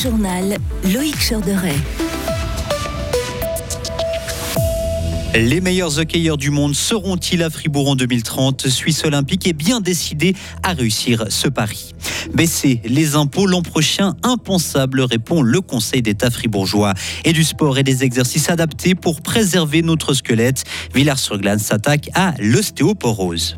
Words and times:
journal 0.00 0.56
Loïc 0.94 1.16
Chorderet. 1.18 1.76
Les 5.34 5.60
meilleurs 5.60 5.98
hockeyeurs 5.98 6.38
du 6.38 6.50
monde 6.50 6.74
seront-ils 6.74 7.42
à 7.42 7.50
Fribourg 7.50 7.90
en 7.90 7.96
2030 7.96 8.68
Suisse 8.68 9.04
olympique 9.04 9.46
est 9.46 9.52
bien 9.52 9.80
décidé 9.80 10.34
à 10.62 10.72
réussir 10.72 11.26
ce 11.28 11.48
pari. 11.48 11.94
Baisser 12.32 12.80
les 12.84 13.14
impôts 13.14 13.46
l'an 13.46 13.62
prochain, 13.62 14.14
impensable, 14.22 15.02
répond 15.02 15.42
le 15.42 15.60
Conseil 15.60 16.02
d'État 16.02 16.30
fribourgeois. 16.30 16.94
Et 17.24 17.32
du 17.32 17.44
sport 17.44 17.76
et 17.78 17.82
des 17.82 18.02
exercices 18.02 18.48
adaptés 18.48 18.94
pour 18.94 19.20
préserver 19.20 19.82
notre 19.82 20.14
squelette. 20.14 20.64
Villars-sur-Glane 20.94 21.58
s'attaque 21.58 22.08
à 22.14 22.34
l'ostéoporose. 22.38 23.56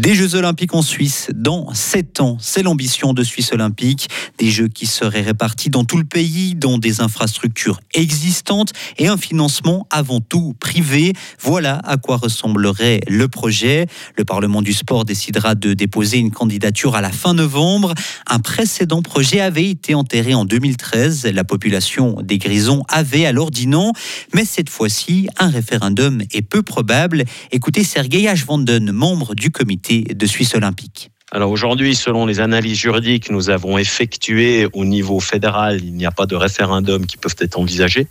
Des 0.00 0.14
Jeux 0.14 0.34
Olympiques 0.34 0.74
en 0.74 0.80
Suisse 0.80 1.28
dans 1.34 1.74
7 1.74 2.20
ans. 2.20 2.38
C'est 2.40 2.62
l'ambition 2.62 3.12
de 3.12 3.22
Suisse 3.22 3.52
Olympique. 3.52 4.08
Des 4.38 4.50
Jeux 4.50 4.68
qui 4.68 4.86
seraient 4.86 5.20
répartis 5.20 5.68
dans 5.68 5.84
tout 5.84 5.98
le 5.98 6.04
pays, 6.04 6.54
dans 6.54 6.78
des 6.78 7.02
infrastructures 7.02 7.82
existantes 7.92 8.72
et 8.96 9.08
un 9.08 9.18
financement 9.18 9.86
avant 9.90 10.20
tout 10.20 10.54
privé. 10.58 11.12
Voilà 11.38 11.82
à 11.84 11.98
quoi 11.98 12.16
ressemblerait 12.16 13.02
le 13.08 13.28
projet. 13.28 13.88
Le 14.16 14.24
Parlement 14.24 14.62
du 14.62 14.72
sport 14.72 15.04
décidera 15.04 15.54
de 15.54 15.74
déposer 15.74 16.16
une 16.16 16.30
candidature 16.30 16.96
à 16.96 17.02
la 17.02 17.12
fin 17.12 17.34
novembre. 17.34 17.92
Un 18.26 18.38
précédent 18.38 19.02
projet 19.02 19.40
avait 19.40 19.68
été 19.68 19.94
enterré 19.94 20.32
en 20.32 20.46
2013. 20.46 21.26
La 21.26 21.44
population 21.44 22.16
des 22.22 22.38
Grisons 22.38 22.84
avait 22.88 23.26
alors 23.26 23.50
dit 23.50 23.66
non. 23.66 23.92
Mais 24.32 24.46
cette 24.46 24.70
fois-ci, 24.70 25.28
un 25.36 25.50
référendum 25.50 26.22
est 26.32 26.40
peu 26.40 26.62
probable. 26.62 27.24
Écoutez 27.52 27.84
Sergei 27.84 28.28
Ashvanden, 28.28 28.92
membre 28.92 29.34
du 29.34 29.50
comité 29.50 29.89
de 29.98 30.26
Suisse 30.26 30.54
olympique 30.54 31.10
alors 31.32 31.52
aujourd'hui, 31.52 31.94
selon 31.94 32.26
les 32.26 32.40
analyses 32.40 32.78
juridiques 32.78 33.28
que 33.28 33.32
nous 33.32 33.50
avons 33.50 33.78
effectuées 33.78 34.66
au 34.72 34.84
niveau 34.84 35.20
fédéral, 35.20 35.78
il 35.80 35.94
n'y 35.94 36.04
a 36.04 36.10
pas 36.10 36.26
de 36.26 36.34
référendum 36.34 37.06
qui 37.06 37.16
peuvent 37.16 37.36
être 37.38 37.56
envisagés. 37.56 38.08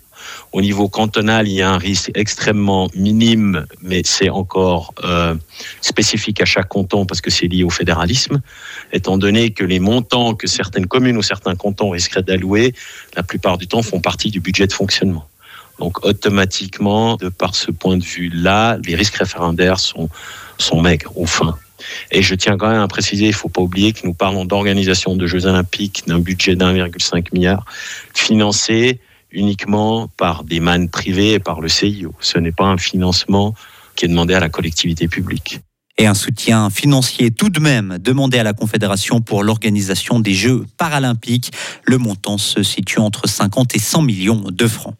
Au 0.52 0.62
niveau 0.62 0.88
cantonal, 0.88 1.46
il 1.46 1.52
y 1.52 1.60
a 1.60 1.70
un 1.70 1.76
risque 1.76 2.10
extrêmement 2.14 2.88
minime, 2.94 3.66
mais 3.82 4.00
c'est 4.06 4.30
encore 4.30 4.94
euh, 5.04 5.34
spécifique 5.82 6.40
à 6.40 6.46
chaque 6.46 6.68
canton 6.68 7.04
parce 7.04 7.20
que 7.20 7.30
c'est 7.30 7.46
lié 7.46 7.62
au 7.62 7.68
fédéralisme, 7.68 8.40
étant 8.90 9.18
donné 9.18 9.50
que 9.50 9.64
les 9.64 9.80
montants 9.80 10.34
que 10.34 10.46
certaines 10.46 10.86
communes 10.86 11.18
ou 11.18 11.22
certains 11.22 11.56
cantons 11.56 11.90
risqueraient 11.90 12.22
d'allouer, 12.22 12.72
la 13.16 13.22
plupart 13.22 13.58
du 13.58 13.68
temps 13.68 13.82
font 13.82 14.00
partie 14.00 14.30
du 14.30 14.40
budget 14.40 14.66
de 14.66 14.72
fonctionnement. 14.72 15.28
Donc 15.78 16.06
automatiquement, 16.06 17.16
de 17.16 17.28
par 17.28 17.54
ce 17.54 17.70
point 17.70 17.98
de 17.98 18.04
vue-là, 18.04 18.78
les 18.82 18.94
risques 18.94 19.16
référendaires 19.16 19.78
sont, 19.78 20.08
sont 20.56 20.80
maigres 20.80 21.12
ou 21.16 21.26
fins. 21.26 21.58
Et 22.10 22.22
je 22.22 22.34
tiens 22.34 22.56
quand 22.56 22.68
même 22.68 22.80
à 22.80 22.88
préciser, 22.88 23.24
il 23.24 23.28
ne 23.28 23.34
faut 23.34 23.48
pas 23.48 23.62
oublier 23.62 23.92
que 23.92 24.06
nous 24.06 24.14
parlons 24.14 24.44
d'organisation 24.44 25.16
de 25.16 25.26
Jeux 25.26 25.46
olympiques 25.46 26.04
d'un 26.06 26.18
budget 26.18 26.56
d'1,5 26.56 27.26
milliard 27.32 27.64
financé 28.14 29.00
uniquement 29.32 30.08
par 30.16 30.44
des 30.44 30.60
mannes 30.60 30.88
privées 30.88 31.34
et 31.34 31.38
par 31.38 31.60
le 31.60 31.68
CIO. 31.68 32.12
Ce 32.20 32.38
n'est 32.38 32.52
pas 32.52 32.66
un 32.66 32.78
financement 32.78 33.54
qui 33.94 34.04
est 34.04 34.08
demandé 34.08 34.34
à 34.34 34.40
la 34.40 34.48
collectivité 34.48 35.08
publique. 35.08 35.60
Et 35.98 36.06
un 36.06 36.14
soutien 36.14 36.70
financier 36.70 37.30
tout 37.30 37.50
de 37.50 37.60
même 37.60 37.98
demandé 38.00 38.38
à 38.38 38.42
la 38.42 38.54
Confédération 38.54 39.20
pour 39.20 39.42
l'organisation 39.42 40.18
des 40.18 40.32
Jeux 40.32 40.64
paralympiques. 40.78 41.52
Le 41.84 41.98
montant 41.98 42.38
se 42.38 42.62
situe 42.62 43.00
entre 43.00 43.28
50 43.28 43.74
et 43.74 43.78
100 43.78 44.02
millions 44.02 44.44
de 44.50 44.66
francs. 44.66 44.94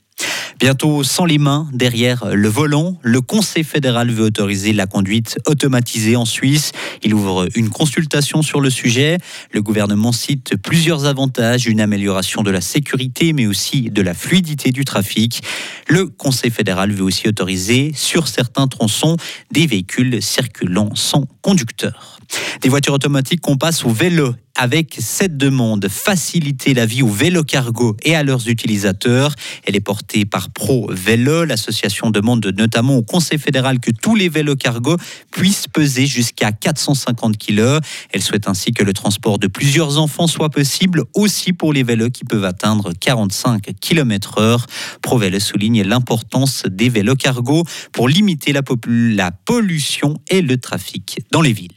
Bientôt 0.60 1.02
sans 1.04 1.24
les 1.24 1.38
mains 1.38 1.66
derrière 1.72 2.26
le 2.34 2.48
volant, 2.48 2.98
le 3.00 3.22
Conseil 3.22 3.64
fédéral 3.64 4.10
veut 4.10 4.24
autoriser 4.24 4.74
la 4.74 4.86
conduite 4.86 5.38
automatisée 5.46 6.16
en 6.16 6.26
Suisse. 6.26 6.72
Il 7.02 7.14
ouvre 7.14 7.48
une 7.54 7.70
consultation 7.70 8.42
sur 8.42 8.60
le 8.60 8.68
sujet. 8.68 9.16
Le 9.52 9.62
gouvernement 9.62 10.12
cite 10.12 10.58
plusieurs 10.58 11.06
avantages, 11.06 11.66
une 11.66 11.80
amélioration 11.80 12.42
de 12.42 12.50
la 12.50 12.60
sécurité 12.60 13.32
mais 13.32 13.46
aussi 13.46 13.88
de 13.88 14.02
la 14.02 14.12
fluidité 14.12 14.70
du 14.70 14.84
trafic. 14.84 15.42
Le 15.88 16.08
Conseil 16.08 16.50
fédéral 16.50 16.92
veut 16.92 17.04
aussi 17.04 17.26
autoriser 17.26 17.92
sur 17.94 18.28
certains 18.28 18.68
tronçons 18.68 19.16
des 19.50 19.66
véhicules 19.66 20.20
circulant 20.20 20.90
sans 20.94 21.24
conducteur. 21.40 22.18
Des 22.60 22.68
voitures 22.68 22.94
automatiques 22.94 23.40
qu'on 23.40 23.56
passe 23.56 23.82
au 23.86 23.90
vélo 23.90 24.34
avec 24.56 24.96
cette 24.98 25.36
demande 25.36 25.88
faciliter 25.88 26.74
la 26.74 26.86
vie 26.86 27.02
aux 27.02 27.08
vélos 27.08 27.44
cargo 27.44 27.96
et 28.02 28.14
à 28.14 28.22
leurs 28.22 28.48
utilisateurs. 28.48 29.34
Elle 29.64 29.76
est 29.76 29.80
portée 29.80 30.24
par 30.24 30.50
Pro 30.50 30.90
Vélo. 30.92 31.44
L'association 31.44 32.10
demande 32.10 32.46
notamment 32.56 32.96
au 32.96 33.02
Conseil 33.02 33.38
fédéral 33.38 33.80
que 33.80 33.90
tous 33.90 34.14
les 34.14 34.28
vélos 34.28 34.56
cargo 34.56 34.96
puissent 35.30 35.68
peser 35.68 36.06
jusqu'à 36.06 36.52
450 36.52 37.38
kg. 37.38 37.78
Elle 38.12 38.22
souhaite 38.22 38.48
ainsi 38.48 38.72
que 38.72 38.84
le 38.84 38.92
transport 38.92 39.38
de 39.38 39.46
plusieurs 39.46 39.98
enfants 39.98 40.26
soit 40.26 40.50
possible 40.50 41.04
aussi 41.14 41.52
pour 41.52 41.72
les 41.72 41.82
vélos 41.82 42.10
qui 42.10 42.24
peuvent 42.24 42.44
atteindre 42.44 42.92
45 42.98 43.70
km/h. 43.80 44.64
Pro 45.02 45.18
Vélo 45.18 45.40
souligne 45.40 45.82
l'importance 45.82 46.64
des 46.68 46.88
vélos 46.88 47.16
cargo 47.16 47.64
pour 47.92 48.08
limiter 48.08 48.52
la 48.52 49.30
pollution 49.32 50.14
et 50.28 50.42
le 50.42 50.56
trafic 50.58 51.18
dans 51.30 51.40
les 51.40 51.52
villes. 51.52 51.70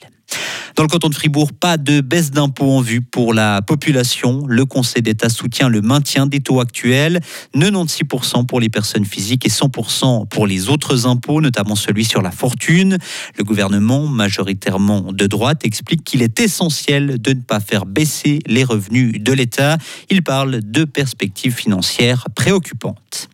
Dans 0.76 0.82
le 0.82 0.88
canton 0.88 1.10
de 1.10 1.14
Fribourg, 1.14 1.54
pas 1.54 1.78
de 1.78 2.02
baisse 2.02 2.32
d'impôts 2.32 2.72
en 2.72 2.82
vue 2.82 3.02
pour 3.02 3.36
la 3.36 3.62
population. 3.62 4.44
Le 4.48 4.66
Conseil 4.66 5.04
d'État 5.04 5.30
soutient 5.30 5.70
le 5.70 5.82
maintien 5.82 6.26
des 6.26 6.40
taux 6.40 6.60
actuels, 6.60 7.20
96% 7.56 8.48
pour 8.48 8.60
les 8.60 8.70
personnes 8.70 9.06
physiques 9.06 9.46
et 9.46 9.50
100% 9.50 10.28
pour 10.28 10.48
les 10.48 10.70
autres 10.70 11.06
impôts, 11.06 11.42
notamment 11.42 11.76
celui 11.76 12.06
sur 12.06 12.24
la 12.24 12.32
fortune. 12.32 12.98
Le 13.38 13.44
gouvernement, 13.44 14.08
majoritairement 14.08 15.14
de 15.14 15.28
droite, 15.28 15.64
explique 15.64 16.04
qu'il 16.04 16.24
est 16.24 16.40
essentiel 16.40 17.22
de 17.22 17.34
ne 17.34 17.42
pas 17.42 17.60
faire 17.60 17.86
baisser 17.86 18.40
les 18.48 18.64
revenus 18.64 19.22
de 19.22 19.32
l'État. 19.32 19.78
Il 20.10 20.24
parle 20.24 20.60
de 20.64 20.86
perspectives 20.86 21.54
financières 21.54 22.26
préoccupantes. 22.36 23.30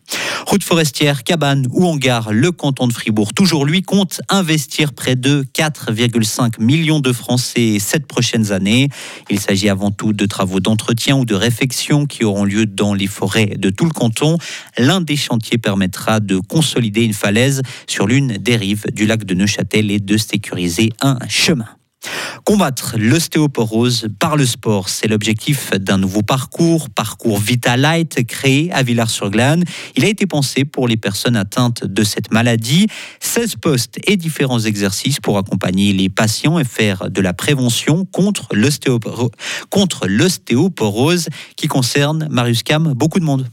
Route 0.46 0.64
forestière, 0.64 1.22
cabane 1.22 1.66
ou 1.70 1.86
hangar, 1.86 2.32
le 2.32 2.50
canton 2.50 2.88
de 2.88 2.92
Fribourg, 2.92 3.32
toujours 3.32 3.64
lui, 3.64 3.82
compte 3.82 4.20
investir 4.28 4.92
près 4.92 5.14
de 5.14 5.44
4,5 5.54 6.60
millions 6.60 7.00
de 7.00 7.12
francs 7.12 7.29
ces 7.36 7.78
sept 7.78 8.06
prochaines 8.06 8.52
années. 8.52 8.88
Il 9.28 9.40
s'agit 9.40 9.68
avant 9.68 9.90
tout 9.90 10.12
de 10.12 10.26
travaux 10.26 10.60
d'entretien 10.60 11.16
ou 11.16 11.24
de 11.24 11.34
réfection 11.34 12.06
qui 12.06 12.24
auront 12.24 12.44
lieu 12.44 12.66
dans 12.66 12.94
les 12.94 13.06
forêts 13.06 13.54
de 13.56 13.70
tout 13.70 13.84
le 13.84 13.90
canton. 13.90 14.38
L'un 14.78 15.00
des 15.00 15.16
chantiers 15.16 15.58
permettra 15.58 16.20
de 16.20 16.38
consolider 16.38 17.02
une 17.02 17.14
falaise 17.14 17.62
sur 17.86 18.06
l'une 18.06 18.36
des 18.38 18.56
rives 18.56 18.86
du 18.92 19.06
lac 19.06 19.24
de 19.24 19.34
Neuchâtel 19.34 19.90
et 19.90 20.00
de 20.00 20.16
sécuriser 20.16 20.90
un 21.00 21.18
chemin. 21.28 21.79
Combattre 22.44 22.96
l'ostéoporose 22.98 24.08
par 24.18 24.36
le 24.36 24.44
sport, 24.46 24.88
c'est 24.88 25.08
l'objectif 25.08 25.72
d'un 25.72 25.98
nouveau 25.98 26.22
parcours, 26.22 26.88
parcours 26.90 27.38
Vitalite 27.38 28.26
créé 28.26 28.72
à 28.72 28.82
Villars-sur-Glane. 28.82 29.64
Il 29.96 30.04
a 30.04 30.08
été 30.08 30.26
pensé 30.26 30.64
pour 30.64 30.88
les 30.88 30.96
personnes 30.96 31.36
atteintes 31.36 31.84
de 31.84 32.02
cette 32.02 32.32
maladie. 32.32 32.86
16 33.20 33.56
postes 33.56 33.98
et 34.04 34.16
différents 34.16 34.60
exercices 34.60 35.20
pour 35.20 35.36
accompagner 35.38 35.92
les 35.92 36.08
patients 36.08 36.58
et 36.58 36.64
faire 36.64 37.10
de 37.10 37.20
la 37.20 37.34
prévention 37.34 38.04
contre 38.04 38.54
l'ostéoporose 38.54 39.30
qui 41.56 41.68
concerne, 41.68 42.28
Marius 42.30 42.62
Cam, 42.62 42.94
beaucoup 42.94 43.20
de 43.20 43.24
monde. 43.24 43.46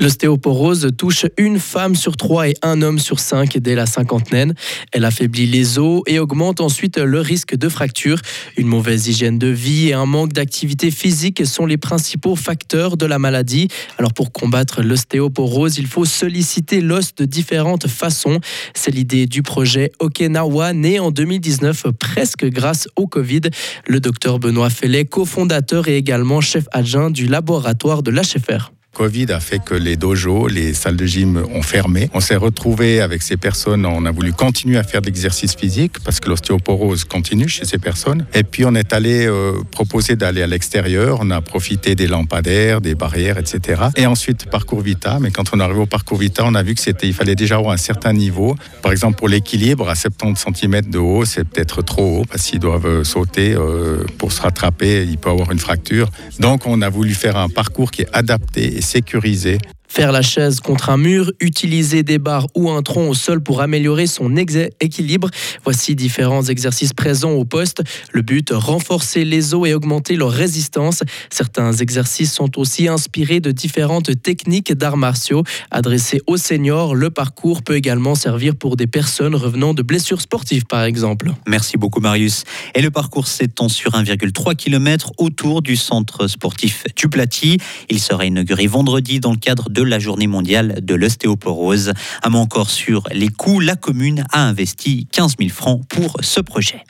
L'ostéoporose 0.00 0.88
touche 0.96 1.26
une 1.36 1.58
femme 1.58 1.94
sur 1.94 2.16
trois 2.16 2.48
et 2.48 2.54
un 2.62 2.82
homme 2.82 2.98
sur 2.98 3.20
cinq 3.20 3.58
dès 3.58 3.74
la 3.74 3.86
cinquantaine. 3.86 4.54
Elle 4.92 5.04
affaiblit 5.04 5.46
les 5.46 5.78
os 5.78 6.02
et 6.06 6.18
augmente 6.18 6.60
ensuite 6.60 6.98
le 6.98 7.20
risque 7.20 7.56
de 7.56 7.68
fracture. 7.68 8.18
Une 8.56 8.66
mauvaise 8.66 9.08
hygiène 9.08 9.38
de 9.38 9.48
vie 9.48 9.88
et 9.88 9.92
un 9.92 10.06
manque 10.06 10.32
d'activité 10.32 10.90
physique 10.90 11.46
sont 11.46 11.66
les 11.66 11.76
principaux 11.76 12.36
facteurs 12.36 12.96
de 12.96 13.06
la 13.06 13.18
maladie. 13.18 13.68
Alors 13.98 14.12
pour 14.12 14.32
combattre 14.32 14.82
l'ostéoporose, 14.82 15.78
il 15.78 15.86
faut 15.86 16.04
solliciter 16.04 16.80
l'os 16.80 17.14
de 17.14 17.24
différentes 17.24 17.88
façons. 17.88 18.40
C'est 18.74 18.90
l'idée 18.90 19.26
du 19.26 19.42
projet 19.42 19.92
Okinawa 19.98 20.72
né 20.72 20.98
en 20.98 21.10
2019 21.10 21.86
presque 21.98 22.46
grâce 22.46 22.88
au 22.96 23.06
Covid. 23.06 23.42
Le 23.86 24.00
docteur 24.00 24.38
Benoît 24.38 24.70
Fellet, 24.70 25.04
cofondateur 25.04 25.88
et 25.88 25.96
également 25.96 26.40
chef 26.40 26.64
adjoint 26.72 27.10
du 27.10 27.26
laboratoire 27.26 28.02
de 28.02 28.10
l'HFR. 28.10 28.72
Covid 28.92 29.32
a 29.32 29.40
fait 29.40 29.58
que 29.58 29.74
les 29.74 29.96
dojos, 29.96 30.48
les 30.48 30.74
salles 30.74 30.96
de 30.96 31.06
gym 31.06 31.42
ont 31.54 31.62
fermé. 31.62 32.10
On 32.12 32.20
s'est 32.20 32.36
retrouvé 32.36 33.00
avec 33.00 33.22
ces 33.22 33.38
personnes, 33.38 33.86
on 33.86 34.04
a 34.04 34.10
voulu 34.10 34.34
continuer 34.34 34.76
à 34.76 34.82
faire 34.82 35.00
de 35.00 35.06
l'exercice 35.06 35.54
physique 35.54 35.98
parce 36.04 36.20
que 36.20 36.28
l'ostéoporose 36.28 37.04
continue 37.04 37.48
chez 37.48 37.64
ces 37.64 37.78
personnes. 37.78 38.26
Et 38.34 38.42
puis 38.42 38.66
on 38.66 38.74
est 38.74 38.92
allé 38.92 39.26
euh, 39.26 39.54
proposer 39.70 40.14
d'aller 40.14 40.42
à 40.42 40.46
l'extérieur, 40.46 41.18
on 41.22 41.30
a 41.30 41.40
profité 41.40 41.94
des 41.94 42.06
lampadaires, 42.06 42.82
des 42.82 42.94
barrières, 42.94 43.38
etc. 43.38 43.82
Et 43.96 44.04
ensuite 44.04 44.50
parcours 44.50 44.82
Vita, 44.82 45.18
mais 45.20 45.30
quand 45.30 45.54
on 45.54 45.60
est 45.60 45.62
arrivé 45.62 45.80
au 45.80 45.86
parcours 45.86 46.18
Vita, 46.18 46.44
on 46.44 46.54
a 46.54 46.62
vu 46.62 46.74
que 46.74 46.80
c'était, 46.80 47.06
il 47.06 47.14
fallait 47.14 47.34
déjà 47.34 47.56
avoir 47.56 47.72
un 47.72 47.78
certain 47.78 48.12
niveau. 48.12 48.56
Par 48.82 48.92
exemple 48.92 49.16
pour 49.16 49.28
l'équilibre, 49.28 49.88
à 49.88 49.94
70 49.94 50.44
cm 50.54 50.82
de 50.82 50.98
haut, 50.98 51.24
c'est 51.24 51.44
peut-être 51.44 51.80
trop 51.80 52.20
haut 52.20 52.24
parce 52.30 52.42
qu'ils 52.42 52.60
doivent 52.60 52.86
euh, 52.86 53.04
sauter 53.04 53.54
euh, 53.54 54.04
pour 54.18 54.32
se 54.32 54.42
rattraper, 54.42 55.06
il 55.08 55.16
peut 55.16 55.30
avoir 55.30 55.50
une 55.50 55.58
fracture. 55.58 56.10
Donc 56.40 56.66
on 56.66 56.82
a 56.82 56.90
voulu 56.90 57.14
faire 57.14 57.38
un 57.38 57.48
parcours 57.48 57.90
qui 57.90 58.02
est 58.02 58.08
adapté 58.12 58.82
sécurisé 58.92 59.58
Faire 59.94 60.10
la 60.10 60.22
chaise 60.22 60.60
contre 60.60 60.88
un 60.88 60.96
mur, 60.96 61.30
utiliser 61.38 62.02
des 62.02 62.18
barres 62.18 62.46
ou 62.54 62.70
un 62.70 62.80
tronc 62.80 63.10
au 63.10 63.14
sol 63.14 63.42
pour 63.42 63.60
améliorer 63.60 64.06
son 64.06 64.36
équilibre. 64.36 65.28
Voici 65.64 65.94
différents 65.94 66.44
exercices 66.44 66.94
présents 66.94 67.32
au 67.32 67.44
poste. 67.44 67.82
Le 68.10 68.22
but, 68.22 68.52
renforcer 68.54 69.26
les 69.26 69.52
os 69.52 69.68
et 69.68 69.74
augmenter 69.74 70.16
leur 70.16 70.30
résistance. 70.30 71.02
Certains 71.28 71.74
exercices 71.74 72.32
sont 72.32 72.58
aussi 72.58 72.88
inspirés 72.88 73.40
de 73.40 73.50
différentes 73.50 74.22
techniques 74.22 74.72
d'arts 74.72 74.96
martiaux. 74.96 75.42
Adressés 75.70 76.22
aux 76.26 76.38
seniors, 76.38 76.94
le 76.94 77.10
parcours 77.10 77.62
peut 77.62 77.76
également 77.76 78.14
servir 78.14 78.56
pour 78.56 78.76
des 78.76 78.86
personnes 78.86 79.34
revenant 79.34 79.74
de 79.74 79.82
blessures 79.82 80.22
sportives, 80.22 80.64
par 80.64 80.84
exemple. 80.84 81.32
Merci 81.46 81.76
beaucoup, 81.76 82.00
Marius. 82.00 82.44
Et 82.74 82.80
le 82.80 82.90
parcours 82.90 83.26
s'étend 83.26 83.68
sur 83.68 83.92
1,3 83.92 84.56
km 84.56 85.12
autour 85.18 85.60
du 85.60 85.76
centre 85.76 86.28
sportif 86.28 86.84
Tuplati. 86.96 87.58
Il 87.90 88.00
sera 88.00 88.24
inauguré 88.24 88.66
vendredi 88.66 89.20
dans 89.20 89.32
le 89.32 89.36
cadre 89.36 89.68
de 89.68 89.81
la 89.88 89.98
journée 89.98 90.26
mondiale 90.26 90.78
de 90.82 90.94
l'ostéoporose. 90.94 91.92
Un 92.22 92.30
mot 92.30 92.38
encore 92.38 92.70
sur 92.70 93.04
les 93.12 93.28
coûts. 93.28 93.60
La 93.60 93.76
commune 93.76 94.24
a 94.32 94.46
investi 94.46 95.06
15 95.12 95.36
000 95.38 95.50
francs 95.50 95.80
pour 95.88 96.16
ce 96.20 96.40
projet. 96.40 96.84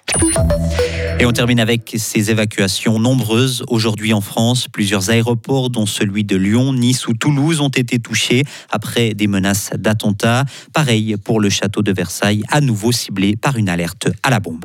Et 1.19 1.27
on 1.27 1.33
termine 1.33 1.61
avec 1.61 1.94
ces 1.99 2.31
évacuations 2.31 2.99
nombreuses 2.99 3.65
aujourd'hui 3.69 4.12
en 4.12 4.21
France. 4.21 4.69
Plusieurs 4.69 5.11
aéroports, 5.11 5.71
dont 5.71 5.87
celui 5.87 6.25
de 6.25 6.37
Lyon, 6.37 6.73
Nice 6.73 7.06
ou 7.06 7.15
Toulouse, 7.15 7.61
ont 7.61 7.69
été 7.69 7.99
touchés 7.99 8.44
après 8.71 9.15
des 9.15 9.27
menaces 9.27 9.71
d'attentats. 9.79 10.44
Pareil 10.73 11.17
pour 11.17 11.41
le 11.41 11.50
château 11.50 11.83
de 11.83 11.93
Versailles, 11.93 12.43
à 12.49 12.61
nouveau 12.61 12.93
ciblé 12.93 13.37
par 13.37 13.56
une 13.56 13.69
alerte 13.69 14.09
à 14.23 14.31
la 14.31 14.41
bombe. 14.41 14.65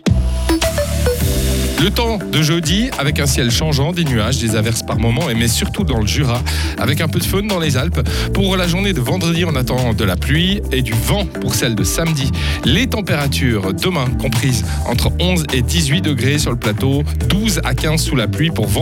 le 1.81 1.89
temps 1.89 2.19
de 2.19 2.43
jeudi 2.43 2.91
avec 2.99 3.19
un 3.19 3.25
ciel 3.25 3.49
changeant, 3.49 3.91
des 3.91 4.03
nuages, 4.03 4.37
des 4.37 4.55
averses 4.55 4.83
par 4.83 4.99
moments, 4.99 5.25
mais 5.35 5.47
surtout 5.47 5.83
dans 5.83 5.99
le 5.99 6.05
Jura, 6.05 6.43
avec 6.77 7.01
un 7.01 7.07
peu 7.07 7.17
de 7.17 7.23
faune 7.23 7.47
dans 7.47 7.59
les 7.59 7.75
Alpes. 7.75 8.07
Pour 8.33 8.55
la 8.55 8.67
journée 8.67 8.93
de 8.93 8.99
vendredi, 8.99 9.45
on 9.45 9.55
attend 9.55 9.93
de 9.93 10.03
la 10.03 10.15
pluie 10.15 10.61
et 10.71 10.83
du 10.83 10.93
vent 10.93 11.25
pour 11.25 11.55
celle 11.55 11.73
de 11.73 11.83
samedi. 11.83 12.31
Les 12.65 12.85
températures 12.85 13.73
demain 13.73 14.05
comprises 14.19 14.63
entre 14.85 15.11
11 15.19 15.45
et 15.53 15.63
18 15.63 16.01
degrés 16.01 16.37
sur 16.37 16.51
le 16.51 16.57
plateau, 16.57 17.03
12 17.29 17.61
à 17.63 17.73
15 17.73 17.99
sous 17.99 18.15
la 18.15 18.27
pluie 18.27 18.51
pour 18.51 18.67
vendredi. 18.67 18.81